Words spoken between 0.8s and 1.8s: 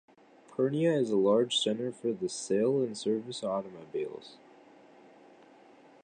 is a large